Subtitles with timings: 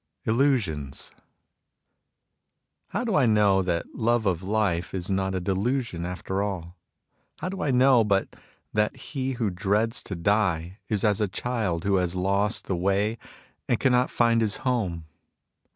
[0.25, 1.11] ILLUSIONS
[2.87, 6.75] How do I know that love of life is not a delusion after all?
[7.37, 8.35] How do I know but
[8.73, 13.19] that he who dreads to die is as a child who has lost the way
[13.69, 15.05] and cannot find his home